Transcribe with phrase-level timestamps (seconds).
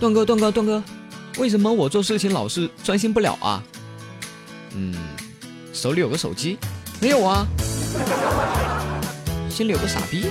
[0.00, 0.82] 段哥，段哥，段哥，
[1.38, 3.62] 为什么我做事情老是专心不了啊？
[4.74, 4.94] 嗯，
[5.72, 6.58] 手里有个手机，
[7.00, 7.46] 没有啊。
[9.48, 10.26] 心里有个傻逼，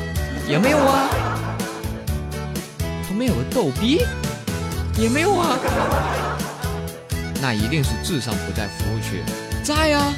[0.48, 1.10] 也没有啊。
[3.08, 4.02] 旁边有个逗逼，
[4.98, 5.58] 也没有啊。
[7.42, 9.24] 那一定是智商不在服务区，
[9.64, 10.14] 在呀。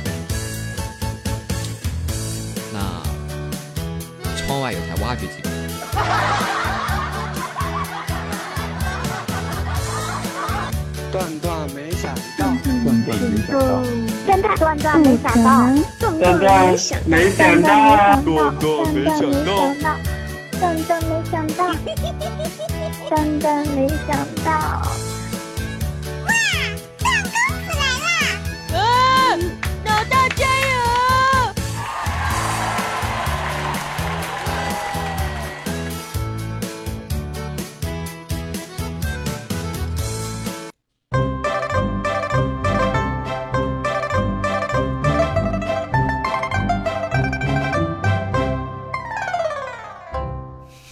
[2.73, 3.03] 那
[4.35, 5.33] 窗外有台挖掘机。
[11.15, 12.45] 断断没想到，
[12.83, 13.81] 断断没想到，
[14.27, 15.47] 真的断断没想到，
[15.97, 16.43] 段段
[17.05, 17.69] 没想到，
[18.21, 19.49] 段段没想到，
[20.59, 21.59] 段段没想到，
[23.07, 24.09] 段段没想
[24.43, 24.51] 到。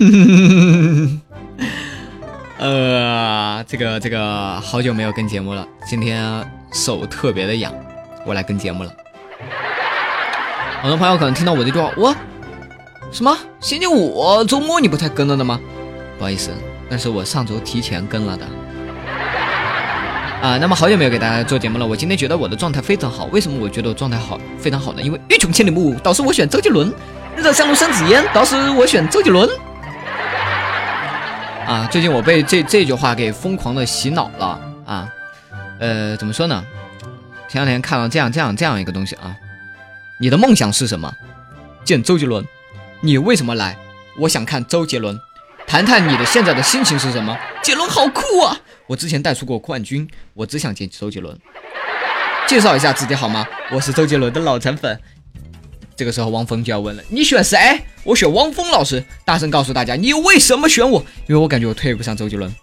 [2.59, 6.23] 呃，这个这个好久没有跟节目了，今天
[6.71, 7.73] 手特别的痒，
[8.25, 8.91] 我来跟节目了。
[10.81, 12.15] 很多朋友可能听到我这句话，我
[13.11, 15.59] 什么星期五周末你不才更了的吗？
[16.17, 16.51] 不好意思，
[16.89, 18.45] 那是我上周提前更了的。
[20.41, 23.25] 啊，那么好久没有给大家做节目了，我今天觉得我的状态非常好。
[23.25, 25.01] 为什么我觉得我状态好非常好呢？
[25.01, 26.89] 因为欲穷千里目，导致我选周杰伦；
[27.35, 29.49] 日照香炉生紫烟，导致我选周杰伦。
[31.65, 35.09] 啊，最近我被这这句话给疯狂的洗脑了啊！
[35.79, 36.63] 呃，怎么说呢？
[37.47, 39.35] 前两天看到这样这样这样一个东西啊，
[40.19, 41.11] 你的梦想是什么？
[41.83, 42.45] 见周杰伦。
[43.01, 43.77] 你为什么来？
[44.19, 45.19] 我想看周杰伦。
[45.65, 47.37] 谈谈你的现在的心情是什么？
[47.61, 48.57] 杰伦好酷啊！
[48.87, 51.37] 我之前带出过冠军，我只想见周杰伦。
[52.45, 53.47] 介绍一下自己好吗？
[53.71, 54.99] 我是周杰伦的脑残粉。
[55.95, 59.03] 这个时候，汪峰就要问了：“你选谁？”我选汪峰老师。
[59.23, 60.99] 大声告诉大家，你为什么选我？
[61.27, 62.51] 因为我感觉我推不上周杰伦。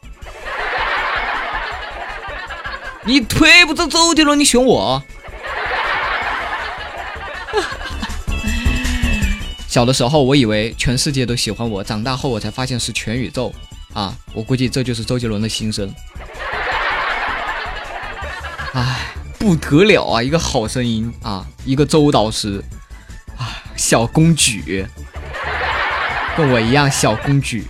[3.06, 5.02] 你推不上周杰伦，你选我。
[9.68, 13.54] 小的时候，我以为全世界都喜欢我，长大后我才发现是全宇宙
[13.94, 14.14] 啊！
[14.34, 15.90] 我估计这就是周杰伦的心声。
[18.72, 20.22] 唉，不得了啊！
[20.22, 22.62] 一个好声音啊，一个周导师。
[23.80, 24.84] 小公举，
[26.36, 27.64] 跟我一样小公举。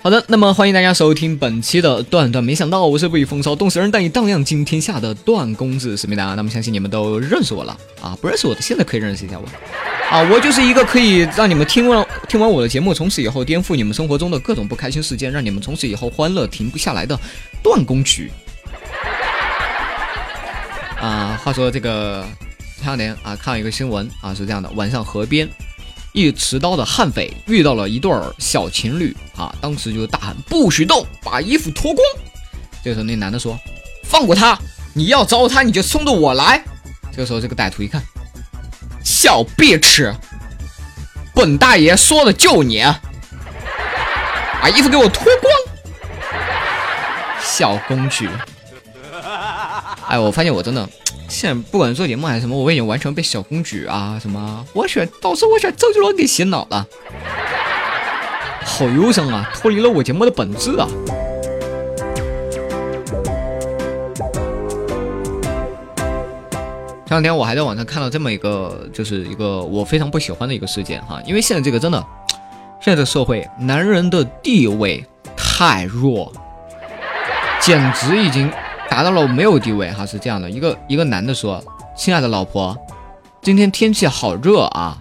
[0.00, 2.42] 好的，那么欢迎大家收听本期的段段。
[2.42, 6.34] 没想到我是不以风骚动世人，但以荡漾惊天下的段公子思密达。
[6.34, 8.18] 那么相信你们都认识我了啊！
[8.20, 9.46] 不认识我的，现在可以认识一下我
[10.10, 10.28] 啊！
[10.28, 17.16] 我就是一个可以让你们听完听完我的节目，从此以后颠覆你们生活中的各种不开心事件，让你们从此以后欢乐停不下来的
[17.62, 18.32] 段公举。
[21.00, 22.26] 啊，话说这个
[22.76, 25.48] 前两天啊，看了一个新闻啊，是这样的：晚上河边，
[26.12, 32.04] 一持刀的悍匪遇到了一对儿小情侣啊，当时就大喊不许动，把衣服脱光。
[32.82, 33.56] 这个时候那男的说
[34.02, 34.58] ：“放过他，
[34.92, 36.62] 你要招他你就冲着我来。”
[37.12, 38.02] 这个时候这个歹徒一看，
[39.04, 40.12] 小 bitch，
[41.32, 42.82] 本大爷说的就你，
[44.60, 45.52] 把衣服给我脱光，
[47.40, 48.28] 小公举。
[50.08, 50.88] 哎，我发现我真的，
[51.28, 56.86] 现在不管做节目还是什么，我已经完全被小公举啊什么，我选导师，我选周杰伦给洗脑了，
[58.64, 60.88] 好忧伤啊，脱离了我节目的本质啊。
[67.04, 72.02] 前两天我还在网上看到这么一个，就是一个我非常不喜欢的一个事件哈，因为现在这个真的，
[72.80, 75.04] 现在这个社会，男人的地位
[75.36, 76.32] 太弱，
[77.60, 78.50] 简直已经。
[78.98, 81.62] 达到了我没有地位哈，是这样的一个一个男的说
[81.96, 82.76] ：“亲爱的老婆，
[83.40, 84.98] 今天天气好热啊，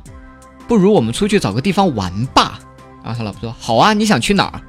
[0.67, 2.59] 不如我们出去找个地方玩吧。”
[3.03, 4.61] 然后他老婆说：“好啊，你想去哪儿？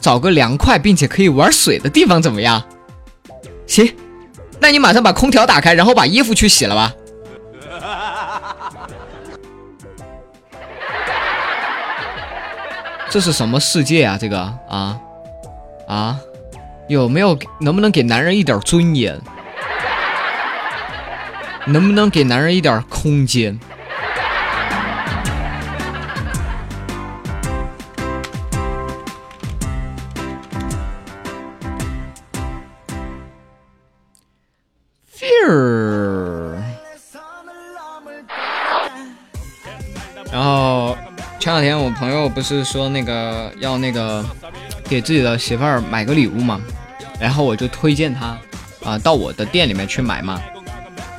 [0.00, 2.62] 找个凉快并且可以玩水的地方怎么样？”
[3.66, 3.96] 行，
[4.60, 6.92] 那你马上把空调打开，然后把衣服去洗了吧。
[13.10, 14.16] 这是什么世界啊？
[14.16, 14.38] 这个
[14.68, 15.00] 啊
[15.88, 16.16] 啊！
[16.92, 17.38] 有没有？
[17.58, 19.18] 能不能给男人一点尊严？
[21.64, 23.58] 能不能给男人一点空间
[35.16, 36.58] ？Fear？
[40.30, 40.94] 然后
[41.40, 44.22] 前两天我朋友不是说那个要那个
[44.84, 46.60] 给自己的媳妇儿买个礼物嘛，
[47.22, 48.36] 然后我就推荐他
[48.84, 50.42] 啊到我的店里面去买嘛。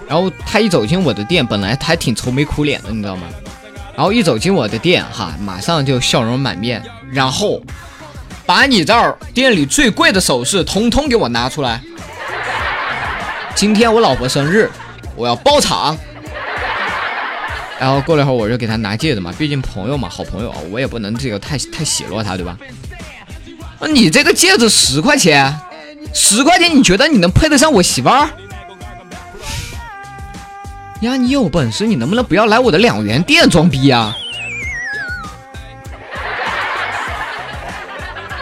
[0.05, 3.23] 然后他一走进我的店，本来他还挺愁眉苦脸的，你知道吗？
[3.95, 7.63] 然后一走进我的店，哈，马上就笑容满面，然后
[8.45, 11.79] 把你这儿店里最贵的首饰通通给我拿出来。
[13.55, 14.69] 今天我老婆生日，
[15.15, 15.97] 我要包场。
[17.79, 22.57] 然后过了一会儿，我就给他拿戒指嘛，毕竟朋友嘛，好朋友啊，我也不能这个太太奚落他，对吧？
[23.79, 25.53] 啊你这个戒指十块钱，
[26.13, 28.29] 十块钱，你觉得你能配得上我媳妇儿？
[31.01, 34.13] 呀，你有本事，你能不能不要来我的两元店装逼呀？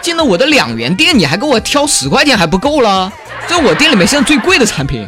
[0.00, 3.12] 进了我的两元店，你还给我挑十块钱还不够了？
[3.48, 5.06] 这我店里面现在最贵的产品，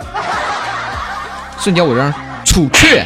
[1.60, 2.12] 瞬间我让
[2.44, 3.02] 出去。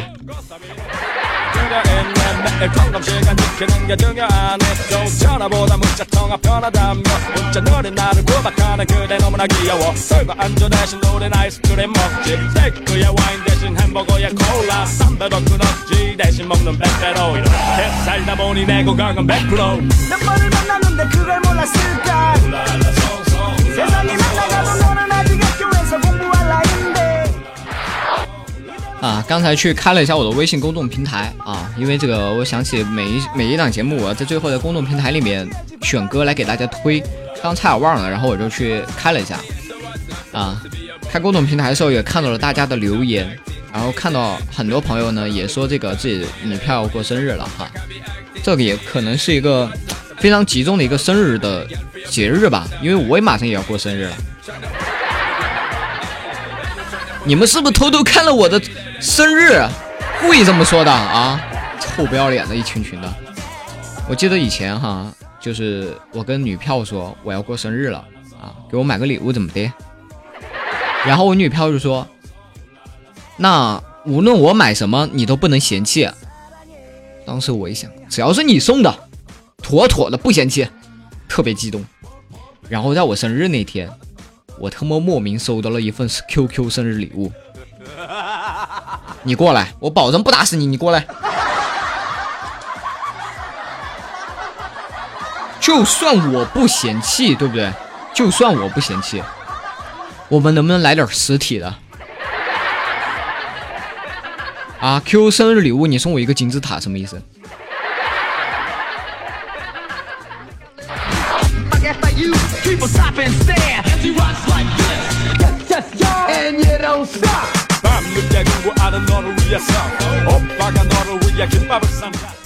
[2.66, 7.02] 공감 시간 지키는 게 중요하네 또 전화보다 문자 통화 편하다며
[7.36, 9.94] 문자 너린 나를 구박하는 그대 너무나 귀여워.
[10.08, 12.36] 별거 안주 대신 우린 아이스크림 먹지?
[12.54, 16.16] 테이크야 와인 대신 햄버거야 콜라 담배도 끊었지.
[16.16, 17.50] 대신 먹는 빼빼로 이렇게
[18.04, 22.34] 살다 보니 내 건강은 100%몇 번을 만났는데 그걸 몰랐을까?
[23.76, 25.07] 세상이 만나가도 너는
[29.00, 35.48] 啊，刚才去开了一下我的微信公众平台啊，因为这个，我想起每一每一档节目，我在最后的公众平台里面
[35.82, 37.00] 选歌来给大家推，
[37.40, 39.38] 刚差点忘了，然后我就去开了一下
[40.32, 40.60] 啊。
[41.08, 43.38] 开公众平台的时候也看到了大家的留言，
[43.72, 47.70] 然后看到很多朋友呢也说这个自己女票要过生日了哈，
[48.42, 49.70] 这个也可能是一个
[50.18, 51.64] 非常集中的一个生日的
[52.10, 54.16] 节日吧，因为我也马上也要过生日了。
[57.24, 58.60] 你们是不是偷偷看了我的
[59.00, 59.62] 生日，
[60.20, 61.40] 故意这么说的啊？
[61.80, 63.14] 臭不要脸的一群群的。
[64.08, 67.98] 我记得以前哈，就是我跟女票说我要过生日了
[68.40, 69.72] 啊，给我买个礼物怎么的？
[71.06, 72.06] 然后我女票就说，
[73.36, 76.10] 那无论我买什么，你都不能嫌弃。
[77.24, 78.92] 当时我一想，只要是你送的，
[79.62, 80.66] 妥妥的不嫌弃，
[81.28, 81.84] 特别激动。
[82.68, 83.88] 然后在我生日那天。
[84.60, 87.30] 我他妈莫名收到了一份 QQ 生日礼物，
[89.22, 91.06] 你过来，我保证不打死你，你过来。
[95.60, 97.70] 就算我不嫌弃，对不对？
[98.14, 99.22] 就算我不嫌弃，
[100.28, 101.74] 我们能不能来点实体的？
[104.80, 107.20] 啊，Q 生日礼物，你送我一个金字塔，什么意思？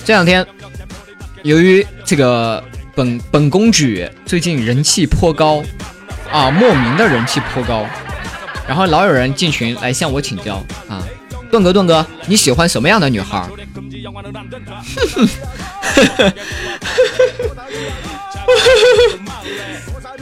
[0.05, 0.45] 这两天，
[1.43, 2.63] 由于这个
[2.95, 5.63] 本本公举最近人气颇高，
[6.31, 7.87] 啊，莫名的人气颇高，
[8.67, 10.57] 然后老有人进群来向我请教
[10.89, 11.03] 啊，
[11.51, 13.49] 盾哥盾哥，你喜欢什么样的女孩？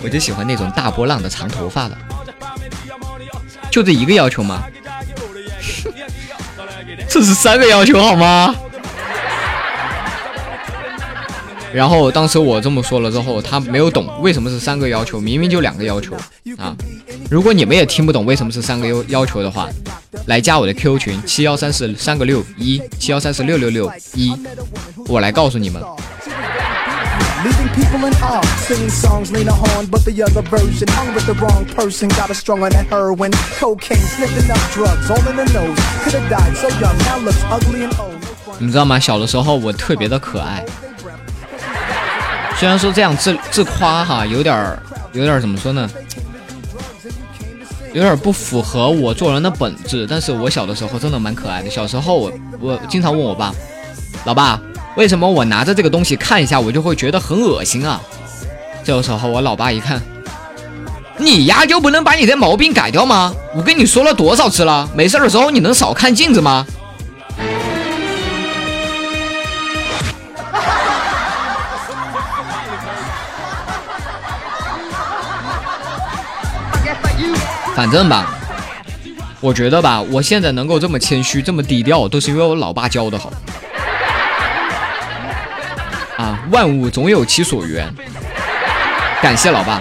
[0.03, 1.99] 我就喜欢那种大波浪的长头发的，
[3.71, 4.63] 就这一个要求吗？
[7.21, 8.55] 这是三个要求好吗？
[11.71, 16.17] 然后当时我这么说了之后，他没有懂为什么是三个要求，明明就两个要求
[16.57, 16.75] 啊！
[17.31, 19.69] 如果你们也听不懂为什么是三个要要求的话，
[20.29, 24.33] 来加我的 QQ 群七幺三四三个六一七幺三四六六六一，
[25.07, 25.83] 我来告诉你们。
[27.43, 31.65] Leaving people in awe, singing songs Lena Horn, but the other version hung with the wrong
[31.75, 32.09] person.
[32.11, 35.79] Got her strung on that heroin, cocaine, sniffing up drugs, all in the nose.
[36.05, 38.17] Could have died so young, now looks ugly and old.
[38.59, 38.99] 你知道吗？
[38.99, 40.63] 小的时候我特别的可爱，
[42.59, 44.79] 虽然说这样自自夸哈，有点儿
[45.13, 45.89] 有点儿怎么说呢？
[47.95, 51.71] 有点不符合我做人的本质，但是我小的时候真的蛮可爱的。
[51.71, 52.31] 小时候我
[52.61, 53.55] 我经常问我爸，
[54.27, 54.61] 老爸，
[54.97, 58.01] 为什么我拿着这个东西看一下，我就会觉得很恶心啊？
[58.85, 60.01] 这个时候我老爸一看，
[61.17, 63.33] 你呀就不能把你的毛病改掉吗？
[63.55, 66.67] 我跟你说了多少次了，没事的时候你能少看镜子吗？
[77.77, 78.27] 反正吧，
[79.41, 83.33] 我觉得吧，我现在能够这么谦虚、这么低调，都是因为我老爸教的好。
[86.51, 87.89] 万物总有其所缘。
[89.23, 89.81] 感谢老爸。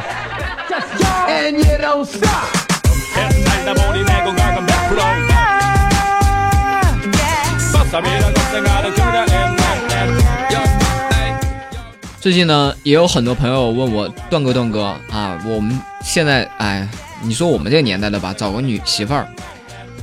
[12.22, 16.88] 最近呢，也有很多朋友问我段哥，段哥啊，我们现在哎，
[17.24, 19.28] 你说我们这个年代的吧，找个女媳妇儿，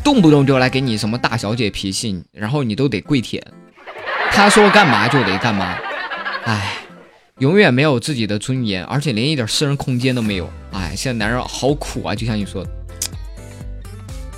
[0.02, 3.40] 动不动就来给你什么大小姐脾气，然后你都得跪舔，
[4.32, 5.76] 他说干嘛就得干嘛，
[6.46, 6.76] 哎，
[7.38, 12.70] 永远没有自己的尊严，而且连一点私人空间都没有，哎，现在男人好苦啊，就像你说的。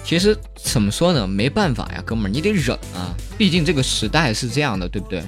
[0.03, 5.23] 其实怎么说呢，没办法呀，哥们儿，你得忍啊，毕竟这个时代是这样的，对不对？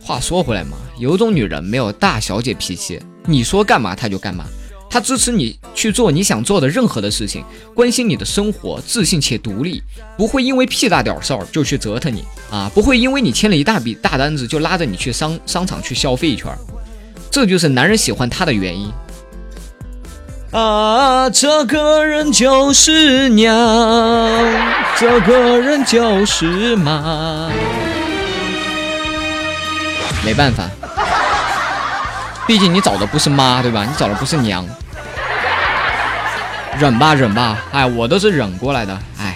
[0.00, 4.44] 话说回来嘛，有种女人没有大小姐脾气，你说干嘛她就干嘛，
[4.94, 9.82] 他支持你去做你想做的任何的事情，关心你的生活，自信且独立，
[10.16, 16.56] 不会因为屁大点事儿就去折腾你啊，不会因为你签了一大笔大单子就拉着你去商商场去消费一圈，
[17.28, 18.88] 这就是男人喜欢他的原因。
[20.52, 23.52] 啊，这个人就是娘，
[24.96, 27.50] 这个人就是妈。
[30.24, 30.70] 没办法，
[32.46, 33.84] 毕竟你找的不是妈，对吧？
[33.84, 34.64] 你找的不是娘，
[36.78, 37.58] 忍吧，忍吧。
[37.72, 38.98] 哎，我都是忍过来的。
[39.18, 39.33] 哎，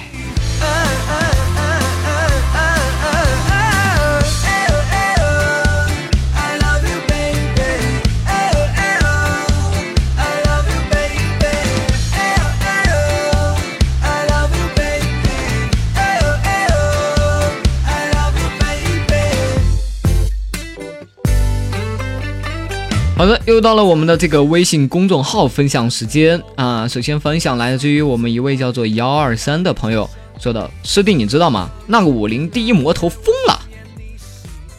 [23.19, 26.87] 好的，又到了我们的这个微信公众号分享时间啊！
[26.87, 30.09] 首先分享来自于我们一位叫做幺二三的朋友
[30.39, 31.69] 说的：“师弟，你知道吗？
[31.89, 33.61] 那个武林第一魔头疯了，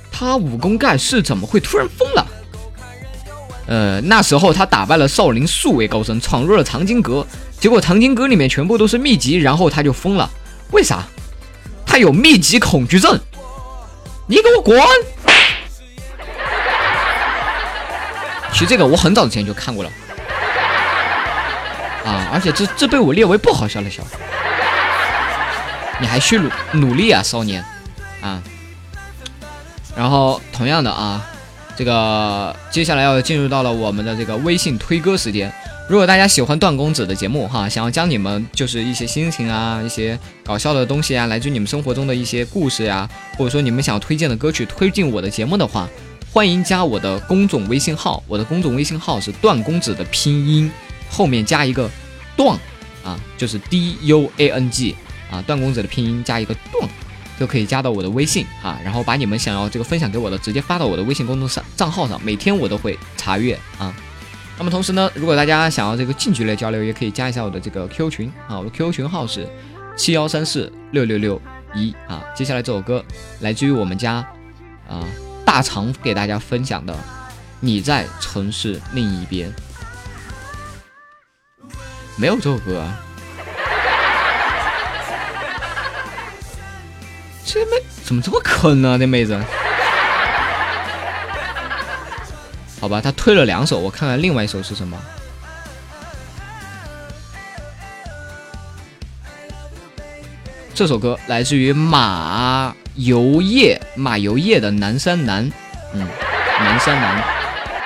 [0.10, 2.25] 他武功盖世，怎么会突然疯了？
[3.67, 7.27] 呃，那时候他打败了少林数位高僧，闯入了藏经阁，
[7.60, 10.29] 结果藏经阁里面全部都是秘籍，然后他就疯了。
[10.72, 11.05] 为啥？
[11.86, 13.19] 他有秘籍恐惧症。
[14.27, 14.81] 你给我滚！”
[18.51, 19.91] 其实这个我很早之前就看过了，
[22.05, 24.09] 啊，而且这这被我列为不好笑的笑话。
[26.01, 27.63] 你还需努努力啊，少年，
[28.21, 28.41] 啊。
[29.95, 31.21] 然后同样的啊，
[31.75, 35.51] 这个接下来要进入到了我们的这个微信推歌时间。
[35.89, 45.87] 如果大家喜欢段公子的节目哈，想要将你们就是一些心情啊、一些搞笑的东西啊，来自你们生活中的一些故事呀，或者说你们想推荐的歌曲推进我的节目的话。
[46.31, 50.71] 欢迎加我的公众微信号，我的公众微信号是段公子的拼音，
[51.09, 51.89] 后面加一个
[52.38, 52.57] 段，
[53.03, 54.95] 啊，就是 D U A N G，
[55.31, 56.88] 啊，段公子的拼音加一个段，
[57.39, 63.91] 就可以加到我的微信啊，然后把你们想要这个分享给我的直接发到我的微信公众上账号上，每天我都会查阅啊。
[64.55, 69.50] 那么同时呢，如果大家想要这个近距离交流，也可以加一下我的这个 QQ 群啊，我的 Q 群号是
[69.98, 71.41] 七幺三四六六六
[71.74, 72.24] 一啊。
[72.36, 73.03] 接下来这首歌
[73.39, 74.24] 来自于我们家
[74.88, 75.03] 啊。
[75.51, 76.95] 大肠给大家分享的，
[77.59, 79.51] 你在城市另一边，
[82.15, 82.95] 没有这首歌，啊。
[87.43, 88.95] 这妹怎么这么坑呢？
[88.99, 89.43] 这妹子，
[92.79, 94.95] 好吧，他推了两首，我看看另外一首是什么。
[100.75, 102.75] 这首歌来自于马。
[102.99, 105.49] 游业马游业的南山南，
[105.93, 106.05] 嗯，
[106.59, 107.23] 南山南，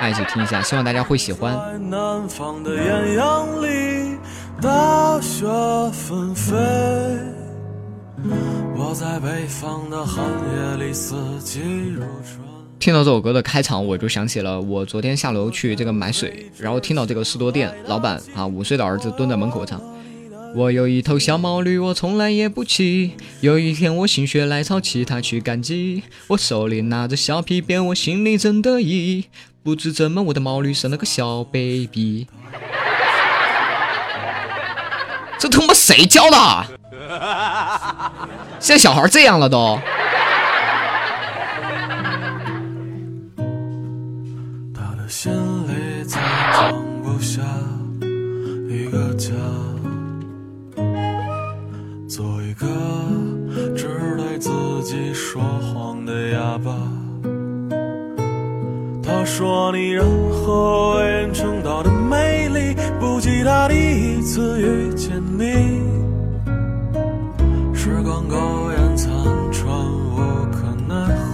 [0.00, 1.54] 家一起听一下，希望大家会喜欢。
[1.88, 4.18] 南方的艳阳里，
[4.60, 5.46] 大雪
[5.92, 6.56] 纷飞。
[8.76, 11.60] 我在北方的寒夜里，四季
[11.94, 12.44] 如春。
[12.80, 19.80] 听到这首歌的开场，我就想起了我昨天下楼去这个买水，然后听到这个士多店老板啊，五岁的儿子蹲在门口唱。
[20.56, 23.14] 我有一头小毛驴，我从来也不骑。
[23.40, 26.04] 有一天我心血来潮，骑它去赶集。
[26.28, 29.24] 我手里拿着小皮鞭，我心里真得意。
[29.64, 32.28] 不知怎么我的毛驴生了个小 baby。
[35.40, 36.66] 这他妈谁教的？
[38.60, 39.80] 现在小孩这样了都。
[44.72, 46.20] 他的心里再
[46.52, 47.42] 装不下
[48.70, 49.32] 一个家。
[52.54, 52.66] 一个
[53.76, 54.48] 只对自
[54.84, 56.72] 己说谎的哑巴。
[59.02, 65.82] 他说你任何为人称道的美丽，不及他第一次遇见你。
[67.74, 68.36] 时光苟
[68.70, 69.10] 延残
[69.50, 69.66] 喘，
[70.12, 70.16] 无
[70.52, 71.32] 可奈何。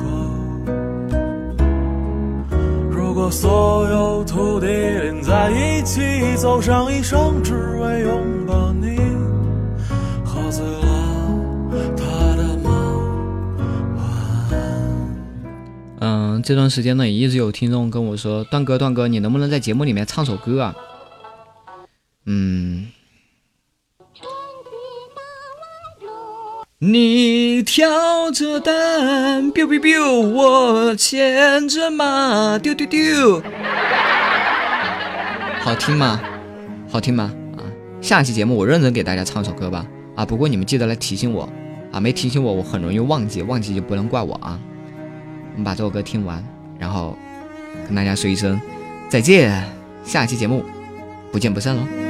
[2.90, 6.00] 如果所有土地连在一起，
[6.36, 8.96] 走上一生，只为拥抱你，
[10.24, 10.64] 喝醉
[16.50, 20.74] 这段时间呢，也一直有听众跟我说：“段哥，段哥，你能不能在节目里面唱首歌啊？”
[22.26, 22.88] 嗯，
[26.80, 33.40] 你挑着担，biu biu biu，我牵着马，丢丢丢，
[35.62, 36.20] 好听吗？
[36.90, 37.32] 好听吗？
[37.56, 37.62] 啊，
[38.00, 39.86] 下期节目我认真给大家唱首歌吧。
[40.16, 41.48] 啊，不过你们记得来提醒我，
[41.92, 44.58] 啊，没提醒我，我很容易忘记，忘记就不能怪我啊。
[45.60, 46.42] 们把这首歌听完，
[46.78, 47.16] 然后
[47.86, 48.58] 跟大家说一声
[49.08, 49.62] 再见，
[50.04, 50.64] 下期节目
[51.30, 52.09] 不见不散喽。